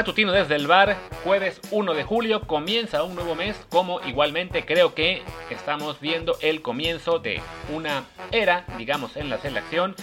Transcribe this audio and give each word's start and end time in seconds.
Matutino 0.00 0.32
desde 0.32 0.56
el 0.56 0.66
bar, 0.66 0.96
jueves 1.24 1.60
1 1.70 1.92
de 1.92 2.04
julio, 2.04 2.40
comienza 2.46 3.02
un 3.02 3.14
nuevo 3.14 3.34
mes, 3.34 3.54
como 3.68 4.00
igualmente 4.06 4.64
creo 4.64 4.94
que 4.94 5.22
estamos 5.50 6.00
viendo 6.00 6.38
el 6.40 6.62
comienzo 6.62 7.18
de 7.18 7.42
una 7.70 8.04
era, 8.32 8.64
digamos, 8.78 9.18
en 9.18 9.28
la 9.28 9.36
selección, 9.36 9.94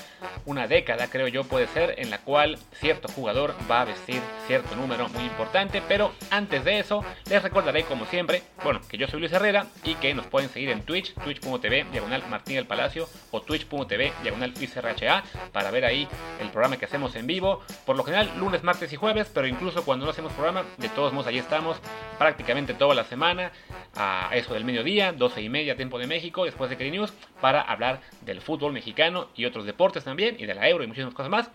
una 0.47 0.65
década 0.65 1.09
creo 1.09 1.27
yo 1.27 1.43
puede 1.43 1.67
ser, 1.67 1.95
en 1.97 2.09
la 2.09 2.19
cual 2.19 2.57
cierto 2.79 3.09
jugador 3.09 3.53
va 3.69 3.81
a 3.81 3.85
vestir 3.85 4.21
cierto 4.47 4.75
número 4.75 5.09
muy 5.09 5.23
importante, 5.23 5.83
pero 5.87 6.13
antes 6.31 6.63
de 6.63 6.79
eso, 6.79 7.03
les 7.29 7.43
recordaré 7.43 7.83
como 7.83 8.05
siempre, 8.05 8.41
bueno, 8.63 8.79
que 8.89 8.97
yo 8.97 9.07
soy 9.07 9.19
Luis 9.19 9.33
Herrera 9.33 9.67
y 9.83 9.95
que 9.95 10.13
nos 10.13 10.25
pueden 10.25 10.49
seguir 10.49 10.69
en 10.69 10.83
Twitch, 10.83 11.13
twitch.tv, 11.15 11.85
diagonal 11.91 12.23
Martín 12.29 12.55
del 12.55 12.65
Palacio 12.65 13.09
o 13.31 13.41
twitch.tv, 13.41 14.13
diagonal 14.23 14.53
Luis 14.55 14.73
RHA, 14.73 15.23
para 15.51 15.69
ver 15.69 15.83
ahí 15.83 16.07
el 16.39 16.49
programa 16.49 16.77
que 16.77 16.85
hacemos 16.85 17.13
en 17.15 17.27
vivo, 17.27 17.61
por 17.85 17.97
lo 17.97 18.03
general 18.05 18.31
lunes, 18.39 18.63
martes 18.63 18.91
y 18.93 18.95
jueves, 18.95 19.29
pero 19.33 19.47
incluso 19.47 19.83
cuando 19.83 20.05
no 20.05 20.11
hacemos 20.11 20.31
programa, 20.31 20.63
de 20.77 20.87
todos 20.89 21.11
modos 21.11 21.27
ahí 21.27 21.39
estamos 21.39 21.77
prácticamente 22.17 22.73
toda 22.73 22.95
la 22.95 23.03
semana, 23.03 23.51
a 23.95 24.29
eso 24.33 24.53
del 24.53 24.63
mediodía, 24.63 25.11
12 25.11 25.41
y 25.41 25.49
media 25.49 25.75
tiempo 25.75 25.99
de 25.99 26.07
México, 26.07 26.45
después 26.45 26.69
de 26.69 26.77
Keri 26.77 26.91
News, 26.91 27.13
para 27.41 27.61
hablar 27.61 27.99
del 28.21 28.41
fútbol 28.41 28.71
mexicano 28.71 29.29
y 29.35 29.45
otros 29.45 29.65
deportes 29.65 30.03
también, 30.03 30.36
y 30.37 30.45
de 30.45 30.55
la 30.55 30.67
Euro 30.69 30.83
y 30.83 30.87
muchísimas 30.87 31.13
cosas 31.13 31.29
más. 31.29 31.51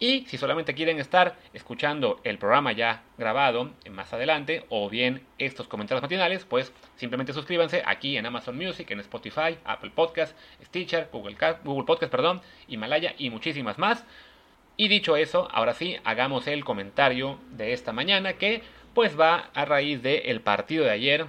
Y 0.00 0.26
si 0.26 0.36
solamente 0.38 0.74
quieren 0.74 0.98
estar 0.98 1.36
escuchando 1.52 2.20
el 2.24 2.36
programa 2.36 2.72
ya 2.72 3.04
grabado 3.16 3.70
más 3.90 4.12
adelante 4.12 4.64
o 4.68 4.90
bien 4.90 5.22
estos 5.38 5.68
comentarios 5.68 6.02
matinales, 6.02 6.44
pues 6.44 6.72
simplemente 6.96 7.32
suscríbanse 7.32 7.82
aquí 7.86 8.16
en 8.16 8.26
Amazon 8.26 8.56
Music, 8.56 8.90
en 8.90 9.00
Spotify, 9.00 9.56
Apple 9.64 9.92
Podcast, 9.94 10.36
Stitcher, 10.64 11.08
Google, 11.12 11.36
Google 11.62 11.86
Podcast, 11.86 12.10
perdón, 12.10 12.42
Himalaya 12.66 13.14
y 13.18 13.30
muchísimas 13.30 13.78
más. 13.78 14.04
Y 14.76 14.88
dicho 14.88 15.16
eso, 15.16 15.48
ahora 15.52 15.74
sí, 15.74 15.96
hagamos 16.02 16.48
el 16.48 16.64
comentario 16.64 17.38
de 17.52 17.72
esta 17.72 17.92
mañana 17.92 18.32
que 18.32 18.62
pues 18.94 19.18
va 19.18 19.50
a 19.54 19.64
raíz 19.64 20.02
del 20.02 20.40
partido 20.40 20.84
de 20.84 20.90
ayer, 20.90 21.26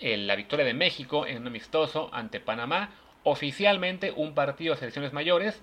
la 0.00 0.36
victoria 0.36 0.66
de 0.66 0.74
México 0.74 1.26
en 1.26 1.38
un 1.38 1.46
amistoso 1.46 2.10
ante 2.12 2.40
Panamá, 2.40 2.90
oficialmente 3.24 4.12
un 4.14 4.34
partido 4.34 4.74
de 4.74 4.80
selecciones 4.80 5.12
mayores, 5.12 5.62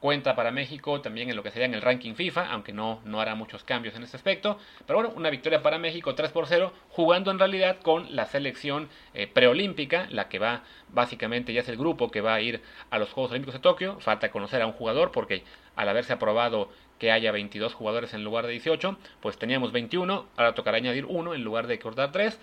cuenta 0.00 0.36
para 0.36 0.50
México 0.50 1.00
también 1.00 1.30
en 1.30 1.36
lo 1.36 1.42
que 1.42 1.50
sería 1.50 1.66
en 1.66 1.74
el 1.74 1.82
ranking 1.82 2.14
FIFA, 2.14 2.50
aunque 2.50 2.72
no, 2.72 3.00
no 3.04 3.20
hará 3.20 3.34
muchos 3.34 3.64
cambios 3.64 3.94
en 3.96 4.02
este 4.02 4.16
aspecto. 4.16 4.58
Pero 4.86 5.00
bueno, 5.00 5.14
una 5.16 5.30
victoria 5.30 5.62
para 5.62 5.78
México 5.78 6.14
3 6.14 6.30
por 6.30 6.46
0, 6.46 6.72
jugando 6.90 7.30
en 7.30 7.38
realidad 7.38 7.78
con 7.80 8.14
la 8.14 8.26
selección 8.26 8.88
eh, 9.14 9.26
preolímpica, 9.26 10.06
la 10.10 10.28
que 10.28 10.38
va 10.38 10.62
básicamente 10.88 11.52
ya 11.52 11.62
es 11.62 11.68
el 11.68 11.76
grupo 11.76 12.10
que 12.10 12.20
va 12.20 12.34
a 12.34 12.40
ir 12.40 12.62
a 12.90 12.98
los 12.98 13.10
Juegos 13.12 13.32
Olímpicos 13.32 13.54
de 13.54 13.60
Tokio. 13.60 13.98
Falta 14.00 14.30
conocer 14.30 14.62
a 14.62 14.66
un 14.66 14.72
jugador 14.72 15.12
porque 15.12 15.42
al 15.74 15.88
haberse 15.88 16.12
aprobado 16.12 16.70
que 16.98 17.10
haya 17.10 17.32
22 17.32 17.74
jugadores 17.74 18.14
en 18.14 18.24
lugar 18.24 18.46
de 18.46 18.52
18, 18.52 18.96
pues 19.20 19.38
teníamos 19.38 19.72
21, 19.72 20.26
ahora 20.36 20.54
tocará 20.54 20.76
añadir 20.76 21.04
uno 21.06 21.34
en 21.34 21.42
lugar 21.44 21.66
de 21.66 21.78
cortar 21.78 22.12
3. 22.12 22.38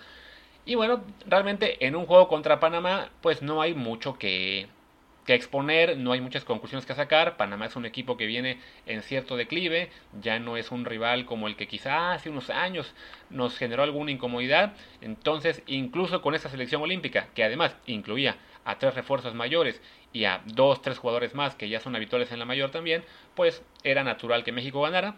Y 0.66 0.76
bueno, 0.76 1.02
realmente 1.26 1.84
en 1.86 1.94
un 1.94 2.06
juego 2.06 2.28
contra 2.28 2.60
Panamá, 2.60 3.10
pues 3.20 3.42
no 3.42 3.60
hay 3.60 3.74
mucho 3.74 4.18
que, 4.18 4.66
que 5.24 5.34
exponer, 5.34 5.98
no 5.98 6.12
hay 6.12 6.20
muchas 6.20 6.44
conclusiones 6.44 6.86
que 6.86 6.94
sacar. 6.94 7.36
Panamá 7.36 7.66
es 7.66 7.76
un 7.76 7.84
equipo 7.84 8.16
que 8.16 8.26
viene 8.26 8.58
en 8.86 9.02
cierto 9.02 9.36
declive, 9.36 9.90
ya 10.22 10.38
no 10.38 10.56
es 10.56 10.70
un 10.70 10.84
rival 10.84 11.26
como 11.26 11.48
el 11.48 11.56
que 11.56 11.68
quizá 11.68 12.12
hace 12.12 12.30
unos 12.30 12.50
años 12.50 12.94
nos 13.30 13.58
generó 13.58 13.82
alguna 13.82 14.10
incomodidad. 14.10 14.74
Entonces, 15.00 15.62
incluso 15.66 16.22
con 16.22 16.34
esta 16.34 16.48
selección 16.48 16.82
olímpica, 16.82 17.28
que 17.34 17.44
además 17.44 17.76
incluía 17.86 18.36
a 18.64 18.78
tres 18.78 18.94
refuerzos 18.94 19.34
mayores 19.34 19.82
y 20.12 20.24
a 20.24 20.42
dos, 20.46 20.80
tres 20.80 20.98
jugadores 20.98 21.34
más 21.34 21.54
que 21.54 21.68
ya 21.68 21.80
son 21.80 21.96
habituales 21.96 22.32
en 22.32 22.38
la 22.38 22.46
mayor 22.46 22.70
también, 22.70 23.04
pues 23.34 23.62
era 23.82 24.04
natural 24.04 24.44
que 24.44 24.52
México 24.52 24.80
ganara. 24.82 25.16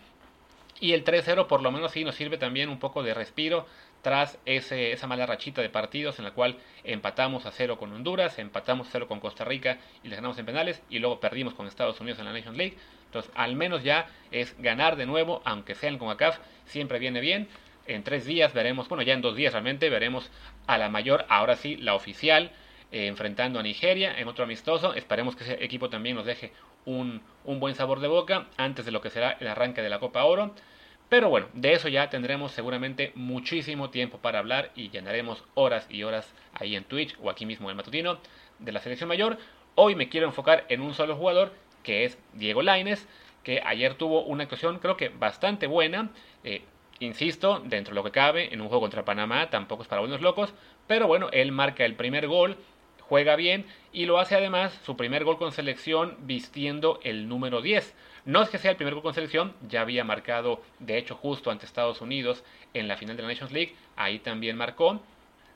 Y 0.78 0.92
el 0.92 1.04
3-0 1.04 1.46
por 1.46 1.62
lo 1.62 1.70
menos 1.72 1.92
sí 1.92 2.04
nos 2.04 2.16
sirve 2.16 2.36
también 2.36 2.68
un 2.68 2.78
poco 2.78 3.02
de 3.02 3.14
respiro 3.14 3.66
tras 4.06 4.38
ese, 4.46 4.92
esa 4.92 5.08
mala 5.08 5.26
rachita 5.26 5.60
de 5.62 5.68
partidos 5.68 6.20
en 6.20 6.26
la 6.26 6.30
cual 6.30 6.58
empatamos 6.84 7.44
a 7.44 7.50
cero 7.50 7.76
con 7.76 7.92
Honduras, 7.92 8.38
empatamos 8.38 8.86
a 8.86 8.90
cero 8.92 9.08
con 9.08 9.18
Costa 9.18 9.44
Rica 9.44 9.78
y 10.04 10.06
les 10.06 10.18
ganamos 10.18 10.38
en 10.38 10.46
penales 10.46 10.80
y 10.88 11.00
luego 11.00 11.18
perdimos 11.18 11.54
con 11.54 11.66
Estados 11.66 12.00
Unidos 12.00 12.20
en 12.20 12.26
la 12.26 12.32
Nation 12.32 12.56
League. 12.56 12.76
Entonces, 13.06 13.32
al 13.34 13.56
menos 13.56 13.82
ya 13.82 14.06
es 14.30 14.54
ganar 14.60 14.94
de 14.94 15.06
nuevo, 15.06 15.42
aunque 15.44 15.74
sean 15.74 15.98
con 15.98 16.08
ACAF, 16.08 16.38
siempre 16.66 17.00
viene 17.00 17.20
bien. 17.20 17.48
En 17.88 18.04
tres 18.04 18.24
días 18.24 18.54
veremos, 18.54 18.88
bueno, 18.88 19.02
ya 19.02 19.12
en 19.12 19.22
dos 19.22 19.34
días 19.34 19.52
realmente 19.52 19.90
veremos 19.90 20.30
a 20.68 20.78
la 20.78 20.88
mayor, 20.88 21.26
ahora 21.28 21.56
sí, 21.56 21.74
la 21.74 21.96
oficial, 21.96 22.52
eh, 22.92 23.08
enfrentando 23.08 23.58
a 23.58 23.64
Nigeria 23.64 24.16
en 24.16 24.28
otro 24.28 24.44
amistoso. 24.44 24.94
Esperemos 24.94 25.34
que 25.34 25.42
ese 25.42 25.64
equipo 25.64 25.90
también 25.90 26.14
nos 26.14 26.26
deje 26.26 26.52
un 26.84 27.22
buen 27.44 27.74
sabor 27.74 27.98
de 27.98 28.06
boca 28.06 28.46
antes 28.56 28.84
de 28.84 28.92
lo 28.92 29.00
que 29.00 29.10
será 29.10 29.36
el 29.40 29.48
arranque 29.48 29.82
de 29.82 29.88
la 29.88 29.98
Copa 29.98 30.22
Oro. 30.22 30.54
Pero 31.08 31.28
bueno, 31.28 31.46
de 31.52 31.72
eso 31.72 31.88
ya 31.88 32.10
tendremos 32.10 32.50
seguramente 32.50 33.12
muchísimo 33.14 33.90
tiempo 33.90 34.18
para 34.18 34.40
hablar 34.40 34.72
y 34.74 34.90
llenaremos 34.90 35.44
horas 35.54 35.86
y 35.88 36.02
horas 36.02 36.34
ahí 36.52 36.74
en 36.74 36.82
Twitch 36.82 37.16
o 37.22 37.30
aquí 37.30 37.46
mismo 37.46 37.70
en 37.70 37.76
Matutino 37.76 38.18
de 38.58 38.72
la 38.72 38.80
selección 38.80 39.08
mayor. 39.08 39.38
Hoy 39.76 39.94
me 39.94 40.08
quiero 40.08 40.26
enfocar 40.26 40.64
en 40.68 40.80
un 40.80 40.94
solo 40.94 41.14
jugador 41.14 41.52
que 41.84 42.04
es 42.04 42.18
Diego 42.32 42.62
Laines, 42.62 43.06
que 43.44 43.62
ayer 43.64 43.94
tuvo 43.94 44.24
una 44.24 44.42
actuación 44.42 44.80
creo 44.80 44.96
que 44.96 45.10
bastante 45.10 45.68
buena. 45.68 46.10
Eh, 46.42 46.62
insisto, 46.98 47.60
dentro 47.64 47.92
de 47.92 48.00
lo 48.00 48.04
que 48.04 48.10
cabe, 48.10 48.52
en 48.52 48.60
un 48.60 48.66
juego 48.66 48.80
contra 48.80 49.04
Panamá 49.04 49.48
tampoco 49.48 49.82
es 49.82 49.88
para 49.88 50.00
buenos 50.00 50.20
locos, 50.20 50.54
pero 50.88 51.06
bueno, 51.06 51.28
él 51.32 51.52
marca 51.52 51.84
el 51.84 51.94
primer 51.94 52.26
gol 52.26 52.56
juega 53.08 53.36
bien 53.36 53.66
y 53.92 54.06
lo 54.06 54.18
hace 54.18 54.34
además 54.34 54.78
su 54.84 54.96
primer 54.96 55.24
gol 55.24 55.38
con 55.38 55.52
selección 55.52 56.16
vistiendo 56.22 57.00
el 57.02 57.28
número 57.28 57.62
10. 57.62 57.94
No 58.26 58.42
es 58.42 58.48
que 58.48 58.58
sea 58.58 58.72
el 58.72 58.76
primer 58.76 58.94
gol 58.94 59.04
con 59.04 59.14
selección, 59.14 59.54
ya 59.68 59.82
había 59.82 60.02
marcado 60.02 60.60
de 60.80 60.98
hecho 60.98 61.14
justo 61.14 61.52
ante 61.52 61.64
Estados 61.64 62.00
Unidos 62.00 62.42
en 62.74 62.88
la 62.88 62.96
final 62.96 63.16
de 63.16 63.22
la 63.22 63.28
Nations 63.28 63.52
League, 63.52 63.76
ahí 63.94 64.18
también 64.18 64.56
marcó. 64.56 65.00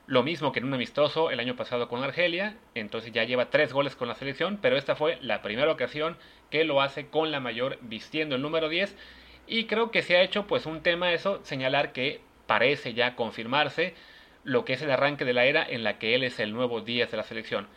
Lo 0.07 0.23
mismo 0.23 0.53
que 0.53 0.59
en 0.59 0.65
un 0.65 0.73
amistoso 0.73 1.31
el 1.31 1.41
año 1.41 1.57
pasado 1.57 1.89
con 1.89 2.01
Argelia, 2.01 2.55
entonces 2.73 3.11
ya 3.11 3.25
lleva 3.25 3.49
tres 3.49 3.73
goles 3.73 3.97
con 3.97 4.07
la 4.07 4.15
selección, 4.15 4.57
pero 4.61 4.77
esta 4.77 4.95
fue 4.95 5.17
la 5.21 5.41
primera 5.41 5.69
ocasión 5.69 6.15
que 6.49 6.63
lo 6.63 6.81
hace 6.81 7.07
con 7.07 7.29
la 7.29 7.41
mayor 7.41 7.77
vistiendo 7.81 8.35
el 8.35 8.41
número 8.41 8.69
10 8.69 8.95
y 9.47 9.65
creo 9.65 9.91
que 9.91 10.01
se 10.01 10.15
ha 10.15 10.21
hecho 10.21 10.47
pues 10.47 10.65
un 10.65 10.81
tema 10.81 11.11
eso, 11.11 11.41
señalar 11.43 11.91
que 11.91 12.21
parece 12.47 12.93
ya 12.93 13.17
confirmarse 13.17 13.95
lo 14.45 14.63
que 14.63 14.73
es 14.73 14.81
el 14.81 14.91
arranque 14.91 15.25
de 15.25 15.33
la 15.33 15.43
era 15.43 15.61
en 15.61 15.83
la 15.83 15.99
que 15.99 16.15
él 16.15 16.23
es 16.23 16.39
el 16.39 16.53
nuevo 16.53 16.79
10 16.79 17.11
de 17.11 17.17
la 17.17 17.23
selección. 17.23 17.67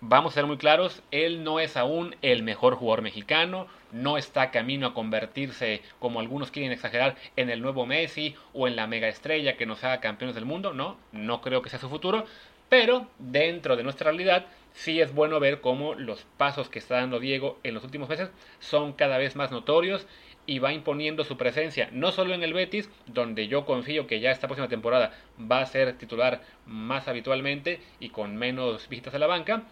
Vamos 0.00 0.32
a 0.32 0.34
ser 0.36 0.46
muy 0.46 0.58
claros, 0.58 1.02
él 1.10 1.42
no 1.42 1.58
es 1.58 1.76
aún 1.76 2.14
el 2.22 2.44
mejor 2.44 2.76
jugador 2.76 3.02
mexicano, 3.02 3.66
no 3.90 4.16
está 4.16 4.52
camino 4.52 4.86
a 4.86 4.94
convertirse, 4.94 5.82
como 5.98 6.20
algunos 6.20 6.52
quieren 6.52 6.70
exagerar, 6.70 7.16
en 7.34 7.50
el 7.50 7.60
nuevo 7.60 7.84
Messi 7.84 8.36
o 8.52 8.68
en 8.68 8.76
la 8.76 8.86
mega 8.86 9.08
estrella 9.08 9.56
que 9.56 9.66
nos 9.66 9.82
haga 9.82 9.98
campeones 9.98 10.36
del 10.36 10.44
mundo, 10.44 10.72
no, 10.72 10.96
no 11.10 11.40
creo 11.40 11.62
que 11.62 11.70
sea 11.70 11.80
su 11.80 11.88
futuro, 11.88 12.26
pero 12.68 13.08
dentro 13.18 13.74
de 13.74 13.82
nuestra 13.82 14.12
realidad 14.12 14.46
sí 14.72 15.00
es 15.00 15.12
bueno 15.12 15.40
ver 15.40 15.60
cómo 15.60 15.94
los 15.94 16.24
pasos 16.36 16.68
que 16.68 16.78
está 16.78 16.94
dando 16.94 17.18
Diego 17.18 17.58
en 17.64 17.74
los 17.74 17.82
últimos 17.82 18.08
meses 18.08 18.30
son 18.60 18.92
cada 18.92 19.18
vez 19.18 19.34
más 19.34 19.50
notorios 19.50 20.06
y 20.46 20.60
va 20.60 20.72
imponiendo 20.72 21.24
su 21.24 21.36
presencia, 21.36 21.88
no 21.90 22.12
solo 22.12 22.34
en 22.34 22.44
el 22.44 22.54
Betis, 22.54 22.88
donde 23.06 23.48
yo 23.48 23.66
confío 23.66 24.06
que 24.06 24.20
ya 24.20 24.30
esta 24.30 24.46
próxima 24.46 24.68
temporada 24.68 25.12
va 25.38 25.60
a 25.60 25.66
ser 25.66 25.98
titular 25.98 26.40
más 26.66 27.08
habitualmente 27.08 27.80
y 27.98 28.10
con 28.10 28.36
menos 28.36 28.88
visitas 28.88 29.14
a 29.14 29.18
la 29.18 29.26
banca, 29.26 29.64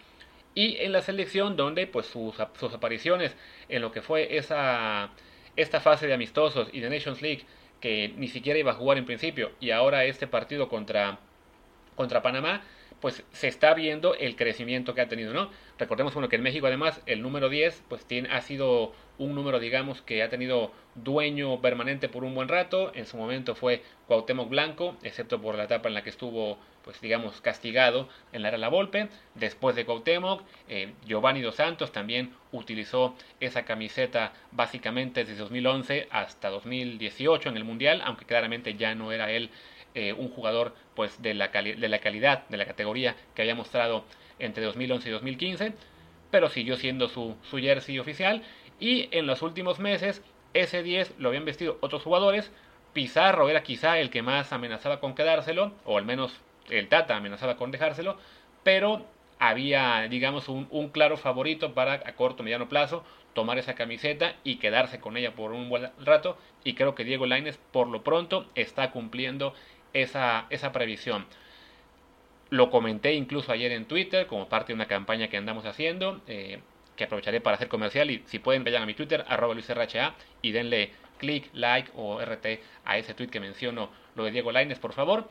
y 0.57 0.75
en 0.79 0.91
la 0.91 1.03
selección 1.03 1.55
donde 1.55 1.85
pues 1.85 2.07
sus, 2.07 2.33
sus 2.59 2.73
apariciones 2.73 3.35
en 3.69 3.79
lo 3.83 3.91
que 3.91 4.01
fue 4.01 4.37
esa, 4.37 5.11
esta 5.55 5.81
fase 5.81 6.07
de 6.07 6.15
amistosos 6.15 6.69
y 6.73 6.79
de 6.79 6.89
Nations 6.89 7.21
League, 7.21 7.43
que 7.79 8.11
ni 8.17 8.27
siquiera 8.27 8.57
iba 8.57 8.71
a 8.71 8.73
jugar 8.73 8.97
en 8.97 9.05
principio, 9.05 9.51
y 9.59 9.69
ahora 9.69 10.05
este 10.05 10.25
partido 10.25 10.67
contra, 10.67 11.19
contra 11.95 12.23
Panamá, 12.23 12.63
pues 12.99 13.23
se 13.31 13.47
está 13.47 13.75
viendo 13.75 14.15
el 14.15 14.35
crecimiento 14.35 14.95
que 14.95 15.01
ha 15.01 15.07
tenido, 15.07 15.31
¿no? 15.31 15.51
Recordemos 15.77 16.15
bueno, 16.15 16.27
que 16.27 16.37
en 16.37 16.41
México 16.41 16.65
además 16.65 17.03
el 17.05 17.21
número 17.21 17.49
10 17.49 17.83
pues 17.87 18.07
tiene, 18.07 18.29
ha 18.31 18.41
sido 18.41 18.93
un 19.19 19.35
número 19.35 19.59
digamos 19.59 20.01
que 20.01 20.23
ha 20.23 20.29
tenido 20.29 20.71
dueño 20.95 21.61
permanente 21.61 22.09
por 22.09 22.23
un 22.23 22.33
buen 22.33 22.47
rato, 22.47 22.91
en 22.95 23.05
su 23.05 23.15
momento 23.15 23.53
fue 23.53 23.83
Cuauhtémoc 24.07 24.49
Blanco, 24.49 24.97
excepto 25.03 25.39
por 25.39 25.53
la 25.53 25.65
etapa 25.65 25.87
en 25.87 25.93
la 25.93 26.01
que 26.01 26.09
estuvo 26.09 26.57
pues 26.87 27.01
digamos 27.01 27.41
castigado 27.41 28.07
en 28.31 28.43
la 28.43 28.47
era 28.47 28.57
La 28.57 28.69
Volpe, 28.69 29.09
después 29.35 29.75
de 29.75 29.83
Cuauhtémoc, 29.83 30.41
eh, 30.69 30.93
Giovanni 31.05 31.41
Dos 31.41 31.55
Santos 31.55 31.91
también 31.91 32.33
utilizó 32.53 33.13
esa 33.41 33.65
camiseta 33.65 34.31
básicamente 34.53 35.25
desde 35.25 35.35
2011 35.35 36.07
hasta 36.11 36.47
2018 36.49 37.49
en 37.49 37.57
el 37.57 37.65
Mundial, 37.65 38.01
aunque 38.05 38.23
claramente 38.23 38.75
ya 38.75 38.95
no 38.95 39.11
era 39.11 39.31
él 39.31 39.49
eh, 39.95 40.13
un 40.13 40.29
jugador 40.29 40.75
pues 40.95 41.21
de 41.21 41.33
la, 41.33 41.49
de 41.49 41.89
la 41.89 41.99
calidad, 41.99 42.47
de 42.47 42.55
la 42.55 42.65
categoría 42.65 43.17
que 43.35 43.41
había 43.41 43.53
mostrado 43.53 44.05
entre 44.39 44.63
2011 44.63 45.09
y 45.09 45.11
2015, 45.11 45.73
pero 46.31 46.47
siguió 46.47 46.77
siendo 46.77 47.09
su, 47.09 47.35
su 47.49 47.57
jersey 47.57 47.99
oficial. 47.99 48.43
Y 48.79 49.09
en 49.11 49.27
los 49.27 49.41
últimos 49.41 49.79
meses 49.79 50.21
ese 50.53 50.83
10 50.83 51.15
lo 51.19 51.27
habían 51.27 51.43
vestido 51.43 51.79
otros 51.81 52.03
jugadores, 52.03 52.49
Pizarro 52.93 53.49
era 53.49 53.61
quizá 53.61 53.99
el 53.99 54.09
que 54.09 54.21
más 54.21 54.53
amenazaba 54.53 55.01
con 55.01 55.15
quedárselo, 55.15 55.73
o 55.83 55.97
al 55.97 56.05
menos 56.05 56.39
el 56.69 56.87
Tata 56.87 57.15
amenazaba 57.15 57.57
con 57.57 57.71
dejárselo, 57.71 58.17
pero 58.63 59.05
había, 59.39 60.07
digamos, 60.09 60.49
un, 60.49 60.89
claro 60.89 61.17
favorito 61.17 61.73
para 61.73 61.93
a 61.93 62.13
corto 62.13 62.43
mediano 62.43 62.69
plazo 62.69 63.03
tomar 63.33 63.57
esa 63.59 63.75
camiseta 63.75 64.35
y 64.43 64.55
quedarse 64.55 64.99
con 64.99 65.15
ella 65.15 65.35
por 65.35 65.51
un 65.51 65.69
buen 65.69 65.91
rato. 66.03 66.37
Y 66.63 66.73
creo 66.73 66.95
que 66.95 67.03
Diego 67.03 67.25
Laines, 67.25 67.59
por 67.71 67.87
lo 67.87 68.03
pronto, 68.03 68.47
está 68.55 68.91
cumpliendo 68.91 69.53
esa, 69.93 70.47
esa 70.49 70.71
previsión. 70.71 71.25
Lo 72.49 72.71
comenté 72.71 73.13
incluso 73.13 73.51
ayer 73.51 73.71
en 73.73 73.85
Twitter 73.85 74.25
como 74.25 74.49
parte 74.49 74.67
de 74.67 74.75
una 74.75 74.87
campaña 74.87 75.27
que 75.27 75.37
andamos 75.37 75.65
haciendo, 75.65 76.21
eh, 76.27 76.61
que 76.95 77.03
aprovecharé 77.03 77.41
para 77.41 77.57
hacer 77.57 77.67
comercial. 77.67 78.09
Y 78.09 78.23
si 78.25 78.39
pueden, 78.39 78.63
vayan 78.63 78.83
a 78.83 78.85
mi 78.87 78.95
Twitter, 78.95 79.23
arroba 79.27 79.53
LuisRHA, 79.53 80.15
y 80.41 80.51
denle 80.51 80.91
clic, 81.19 81.49
like 81.53 81.91
o 81.95 82.19
RT 82.19 82.59
a 82.85 82.97
ese 82.97 83.13
tweet 83.13 83.27
que 83.29 83.39
menciono, 83.39 83.89
lo 84.15 84.23
de 84.23 84.31
Diego 84.31 84.51
Laines, 84.51 84.79
por 84.79 84.93
favor. 84.93 85.29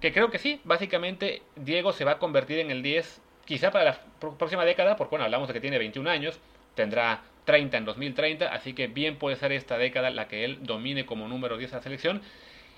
Que 0.00 0.12
creo 0.12 0.30
que 0.30 0.38
sí, 0.38 0.60
básicamente 0.64 1.42
Diego 1.56 1.92
se 1.92 2.04
va 2.04 2.12
a 2.12 2.18
convertir 2.18 2.58
en 2.58 2.70
el 2.70 2.82
10, 2.82 3.20
quizá 3.44 3.70
para 3.70 3.84
la 3.84 4.00
próxima 4.38 4.64
década, 4.64 4.96
porque 4.96 5.10
bueno, 5.10 5.24
hablamos 5.24 5.48
de 5.48 5.54
que 5.54 5.60
tiene 5.60 5.78
21 5.78 6.10
años, 6.10 6.38
tendrá 6.74 7.22
30 7.46 7.78
en 7.78 7.84
2030, 7.84 8.46
así 8.52 8.74
que 8.74 8.88
bien 8.88 9.16
puede 9.16 9.36
ser 9.36 9.52
esta 9.52 9.78
década 9.78 10.10
la 10.10 10.28
que 10.28 10.44
él 10.44 10.58
domine 10.62 11.06
como 11.06 11.28
número 11.28 11.56
10 11.56 11.72
a 11.72 11.76
la 11.76 11.82
selección. 11.82 12.20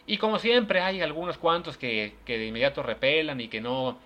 Y 0.06 0.18
como 0.18 0.38
siempre 0.38 0.80
hay 0.80 1.00
algunos 1.00 1.38
cuantos 1.38 1.76
que, 1.76 2.14
que 2.24 2.38
de 2.38 2.46
inmediato 2.46 2.82
repelan 2.82 3.40
y 3.40 3.48
que 3.48 3.60
no, 3.60 3.98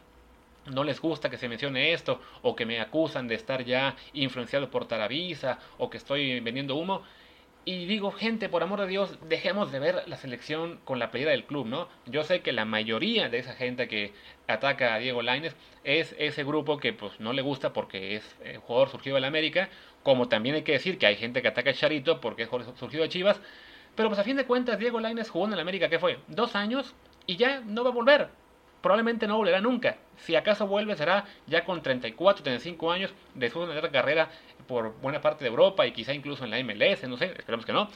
no 0.66 0.84
les 0.84 1.00
gusta 1.00 1.30
que 1.30 1.36
se 1.36 1.48
mencione 1.48 1.92
esto, 1.92 2.20
o 2.42 2.56
que 2.56 2.66
me 2.66 2.80
acusan 2.80 3.28
de 3.28 3.34
estar 3.34 3.64
ya 3.64 3.96
influenciado 4.12 4.70
por 4.70 4.86
Taravisa, 4.86 5.58
o 5.78 5.90
que 5.90 5.98
estoy 5.98 6.40
vendiendo 6.40 6.76
humo. 6.76 7.02
Y 7.64 7.86
digo, 7.86 8.10
gente, 8.10 8.48
por 8.48 8.64
amor 8.64 8.80
de 8.80 8.88
Dios, 8.88 9.18
dejemos 9.28 9.70
de 9.70 9.78
ver 9.78 10.02
la 10.06 10.16
selección 10.16 10.80
con 10.84 10.98
la 10.98 11.12
playera 11.12 11.30
del 11.30 11.44
club, 11.44 11.66
¿no? 11.66 11.88
Yo 12.06 12.24
sé 12.24 12.40
que 12.40 12.50
la 12.50 12.64
mayoría 12.64 13.28
de 13.28 13.38
esa 13.38 13.54
gente 13.54 13.86
que 13.86 14.12
ataca 14.48 14.94
a 14.94 14.98
Diego 14.98 15.22
Lainez 15.22 15.54
es 15.84 16.16
ese 16.18 16.42
grupo 16.42 16.78
que 16.78 16.92
pues 16.92 17.20
no 17.20 17.32
le 17.32 17.40
gusta 17.40 17.72
porque 17.72 18.16
es 18.16 18.36
eh, 18.42 18.58
jugador 18.60 18.88
surgido 18.88 19.14
de 19.14 19.20
la 19.20 19.28
América, 19.28 19.68
como 20.02 20.26
también 20.26 20.56
hay 20.56 20.62
que 20.62 20.72
decir 20.72 20.98
que 20.98 21.06
hay 21.06 21.14
gente 21.14 21.40
que 21.40 21.48
ataca 21.48 21.70
a 21.70 21.74
Charito 21.74 22.20
porque 22.20 22.42
es 22.42 22.48
jugador 22.48 22.76
surgido 22.76 23.04
de 23.04 23.10
Chivas, 23.10 23.40
pero 23.94 24.08
pues 24.08 24.18
a 24.18 24.24
fin 24.24 24.36
de 24.36 24.44
cuentas 24.44 24.80
Diego 24.80 24.98
Lainez 24.98 25.30
jugó 25.30 25.44
en 25.44 25.52
la 25.52 25.62
América, 25.62 25.88
¿qué 25.88 26.00
fue? 26.00 26.18
Dos 26.26 26.56
años 26.56 26.96
y 27.26 27.36
ya 27.36 27.60
no 27.60 27.84
va 27.84 27.90
a 27.90 27.92
volver 27.92 28.41
probablemente 28.82 29.26
no 29.26 29.37
volverá 29.37 29.61
nunca. 29.61 29.96
Si 30.19 30.37
acaso 30.37 30.67
vuelve 30.67 30.96
será 30.96 31.25
ya 31.46 31.64
con 31.64 31.82
34, 31.82 32.43
35 32.43 32.93
años, 32.93 33.14
después 33.34 33.69
de 33.69 33.79
una 33.79 33.90
carrera 33.90 34.29
por 34.67 35.00
buena 35.00 35.20
parte 35.20 35.44
de 35.44 35.50
Europa 35.50 35.87
y 35.87 35.93
quizá 35.93 36.12
incluso 36.12 36.44
en 36.44 36.50
la 36.50 36.62
MLS, 36.62 37.05
no 37.08 37.17
sé, 37.17 37.26
esperemos 37.26 37.64
que 37.64 37.73
no. 37.73 37.88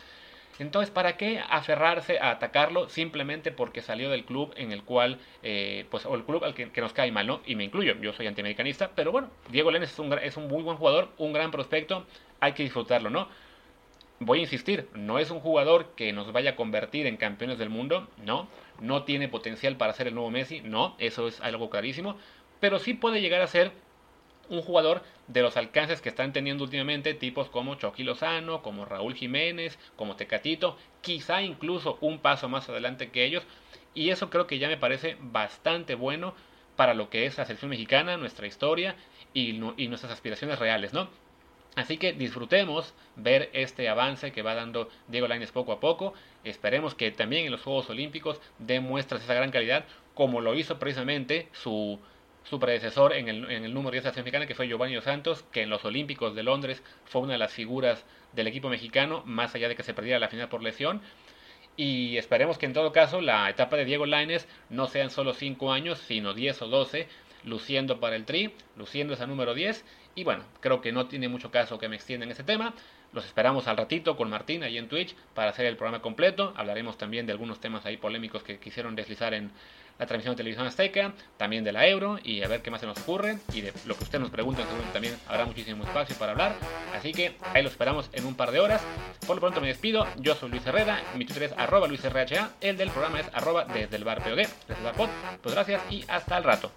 Entonces, 0.58 0.90
¿para 0.90 1.16
qué 1.16 1.38
aferrarse 1.38 2.18
a 2.18 2.30
atacarlo 2.30 2.88
simplemente 2.88 3.52
porque 3.52 3.82
salió 3.82 4.08
del 4.08 4.24
club 4.24 4.54
en 4.56 4.72
el 4.72 4.84
cual, 4.84 5.18
eh, 5.42 5.84
pues, 5.90 6.06
o 6.06 6.14
el 6.14 6.24
club 6.24 6.44
al 6.44 6.54
que, 6.54 6.80
nos 6.80 6.94
cae 6.94 7.12
mal, 7.12 7.26
¿no? 7.26 7.40
Y 7.44 7.56
me 7.56 7.64
incluyo, 7.64 7.94
yo 8.00 8.12
soy 8.14 8.26
antiamericanista, 8.26 8.90
pero 8.94 9.12
bueno, 9.12 9.28
Diego 9.50 9.70
Lenes 9.70 9.92
es 9.92 9.98
un, 9.98 10.12
es 10.14 10.36
un 10.36 10.48
muy 10.48 10.62
buen 10.62 10.78
jugador, 10.78 11.10
un 11.18 11.32
gran 11.32 11.50
prospecto, 11.50 12.06
hay 12.40 12.52
que 12.52 12.62
disfrutarlo, 12.62 13.10
¿no? 13.10 13.28
Voy 14.18 14.38
a 14.38 14.42
insistir, 14.42 14.88
no 14.94 15.18
es 15.18 15.30
un 15.30 15.40
jugador 15.40 15.90
que 15.94 16.14
nos 16.14 16.32
vaya 16.32 16.52
a 16.52 16.56
convertir 16.56 17.06
en 17.06 17.18
campeones 17.18 17.58
del 17.58 17.68
mundo, 17.68 18.08
no, 18.24 18.48
no 18.80 19.04
tiene 19.04 19.28
potencial 19.28 19.76
para 19.76 19.92
ser 19.92 20.08
el 20.08 20.14
nuevo 20.14 20.30
Messi, 20.30 20.60
no, 20.60 20.96
eso 20.98 21.28
es 21.28 21.40
algo 21.40 21.70
clarísimo, 21.70 22.16
pero 22.60 22.78
sí 22.78 22.94
puede 22.94 23.20
llegar 23.20 23.42
a 23.42 23.46
ser 23.46 23.72
un 24.48 24.62
jugador 24.62 25.02
de 25.26 25.42
los 25.42 25.56
alcances 25.56 26.00
que 26.00 26.08
están 26.08 26.32
teniendo 26.32 26.64
últimamente 26.64 27.14
tipos 27.14 27.48
como 27.48 27.74
Chucky 27.74 28.04
Lozano, 28.04 28.62
como 28.62 28.84
Raúl 28.84 29.14
Jiménez, 29.14 29.78
como 29.96 30.16
Tecatito, 30.16 30.78
quizá 31.00 31.42
incluso 31.42 31.98
un 32.00 32.20
paso 32.20 32.48
más 32.48 32.68
adelante 32.68 33.10
que 33.10 33.24
ellos, 33.24 33.44
y 33.94 34.10
eso 34.10 34.30
creo 34.30 34.46
que 34.46 34.58
ya 34.58 34.68
me 34.68 34.76
parece 34.76 35.16
bastante 35.20 35.94
bueno 35.94 36.34
para 36.76 36.94
lo 36.94 37.10
que 37.10 37.26
es 37.26 37.38
la 37.38 37.46
selección 37.46 37.70
mexicana, 37.70 38.16
nuestra 38.16 38.46
historia 38.46 38.96
y, 39.32 39.58
y 39.76 39.88
nuestras 39.88 40.12
aspiraciones 40.12 40.58
reales, 40.58 40.92
¿no? 40.92 41.08
Así 41.76 41.98
que 41.98 42.14
disfrutemos 42.14 42.94
ver 43.16 43.50
este 43.52 43.88
avance 43.90 44.32
que 44.32 44.40
va 44.40 44.54
dando 44.54 44.88
Diego 45.08 45.28
Lainez 45.28 45.52
poco 45.52 45.72
a 45.72 45.78
poco. 45.78 46.14
Esperemos 46.42 46.94
que 46.94 47.10
también 47.10 47.44
en 47.44 47.52
los 47.52 47.62
Juegos 47.62 47.90
Olímpicos 47.90 48.40
demuestre 48.58 49.18
esa 49.18 49.34
gran 49.34 49.50
calidad, 49.50 49.84
como 50.14 50.40
lo 50.40 50.54
hizo 50.54 50.78
precisamente 50.78 51.48
su, 51.52 52.00
su 52.44 52.58
predecesor 52.58 53.12
en 53.12 53.28
el, 53.28 53.50
en 53.50 53.64
el 53.64 53.74
número 53.74 53.90
10 53.92 54.04
de 54.04 54.10
la 54.10 54.16
mexicana, 54.16 54.46
que 54.46 54.54
fue 54.54 54.68
Giovanni 54.68 54.98
Santos, 55.02 55.44
que 55.52 55.62
en 55.62 55.70
los 55.70 55.84
Olímpicos 55.84 56.34
de 56.34 56.44
Londres 56.44 56.82
fue 57.04 57.20
una 57.20 57.34
de 57.34 57.38
las 57.38 57.52
figuras 57.52 58.06
del 58.32 58.46
equipo 58.46 58.70
mexicano, 58.70 59.22
más 59.26 59.54
allá 59.54 59.68
de 59.68 59.76
que 59.76 59.82
se 59.82 59.92
perdiera 59.92 60.18
la 60.18 60.28
final 60.28 60.48
por 60.48 60.62
lesión. 60.62 61.02
Y 61.76 62.16
esperemos 62.16 62.56
que 62.56 62.64
en 62.64 62.72
todo 62.72 62.90
caso 62.90 63.20
la 63.20 63.50
etapa 63.50 63.76
de 63.76 63.84
Diego 63.84 64.06
Lainez 64.06 64.48
no 64.70 64.86
sean 64.86 65.10
solo 65.10 65.34
5 65.34 65.72
años, 65.72 65.98
sino 65.98 66.32
10 66.32 66.62
o 66.62 66.68
12, 66.68 67.06
luciendo 67.44 68.00
para 68.00 68.16
el 68.16 68.24
tri, 68.24 68.54
luciendo 68.76 69.12
esa 69.12 69.26
número 69.26 69.52
10 69.52 69.84
y 70.16 70.24
bueno, 70.24 70.42
creo 70.60 70.80
que 70.80 70.90
no 70.90 71.06
tiene 71.06 71.28
mucho 71.28 71.50
caso 71.50 71.78
que 71.78 71.88
me 71.88 71.96
extienda 71.96 72.24
en 72.24 72.32
ese 72.32 72.42
tema. 72.42 72.74
Los 73.12 73.24
esperamos 73.24 73.68
al 73.68 73.76
ratito 73.76 74.16
con 74.16 74.28
Martín 74.28 74.64
ahí 74.64 74.78
en 74.78 74.88
Twitch 74.88 75.14
para 75.34 75.50
hacer 75.50 75.66
el 75.66 75.76
programa 75.76 76.02
completo. 76.02 76.52
Hablaremos 76.56 76.98
también 76.98 77.26
de 77.26 77.32
algunos 77.32 77.60
temas 77.60 77.86
ahí 77.86 77.98
polémicos 77.98 78.42
que 78.42 78.58
quisieron 78.58 78.96
deslizar 78.96 79.34
en 79.34 79.52
la 79.98 80.06
transmisión 80.06 80.34
de 80.34 80.38
televisión 80.38 80.66
azteca, 80.66 81.12
también 81.36 81.64
de 81.64 81.72
la 81.72 81.86
euro 81.86 82.18
y 82.22 82.42
a 82.42 82.48
ver 82.48 82.60
qué 82.62 82.70
más 82.70 82.80
se 82.80 82.86
nos 82.86 82.98
ocurre. 82.98 83.38
Y 83.52 83.60
de 83.60 83.72
lo 83.86 83.94
que 83.96 84.04
ustedes 84.04 84.20
nos 84.20 84.30
pregunten, 84.30 84.66
seguro 84.66 84.84
también 84.92 85.16
habrá 85.28 85.44
muchísimo 85.44 85.84
espacio 85.84 86.16
para 86.16 86.32
hablar. 86.32 86.56
Así 86.94 87.12
que 87.12 87.36
ahí 87.54 87.62
los 87.62 87.72
esperamos 87.72 88.10
en 88.12 88.26
un 88.26 88.34
par 88.34 88.50
de 88.50 88.60
horas. 88.60 88.82
Por 89.26 89.36
lo 89.36 89.40
pronto 89.40 89.60
me 89.60 89.68
despido. 89.68 90.06
Yo 90.16 90.34
soy 90.34 90.50
Luis 90.50 90.66
Herrera. 90.66 91.02
Mi 91.14 91.24
Twitter 91.24 91.44
es 91.44 91.52
arroba 91.52 91.86
luisrha. 91.88 92.50
El 92.60 92.76
del 92.76 92.90
programa 92.90 93.20
es 93.20 93.30
arroba 93.34 93.64
desde 93.64 93.96
el 93.96 94.04
bar 94.04 94.22
POD, 94.22 94.36
desde 94.36 94.88
el 94.88 94.94
pod. 94.96 95.08
Pues 95.42 95.54
gracias 95.54 95.82
y 95.90 96.04
hasta 96.08 96.38
el 96.38 96.44
rato. 96.44 96.72